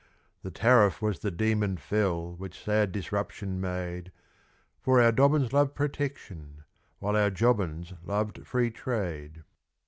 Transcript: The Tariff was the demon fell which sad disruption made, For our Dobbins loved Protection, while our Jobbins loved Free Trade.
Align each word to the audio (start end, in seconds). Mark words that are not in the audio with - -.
The 0.41 0.49
Tariff 0.49 0.99
was 0.99 1.19
the 1.19 1.29
demon 1.29 1.77
fell 1.77 2.33
which 2.37 2.63
sad 2.63 2.91
disruption 2.91 3.61
made, 3.61 4.11
For 4.81 4.99
our 4.99 5.11
Dobbins 5.11 5.53
loved 5.53 5.75
Protection, 5.75 6.63
while 6.97 7.15
our 7.15 7.29
Jobbins 7.29 7.93
loved 8.03 8.47
Free 8.47 8.71
Trade. 8.71 9.43